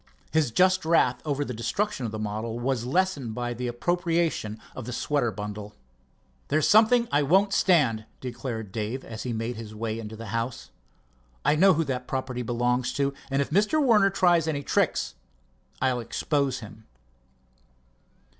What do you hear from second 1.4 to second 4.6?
the destruction of the model was lessened by the appropriation